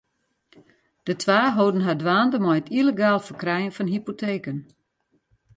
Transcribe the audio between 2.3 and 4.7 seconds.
mei it yllegaal ferkrijen fan hypoteken.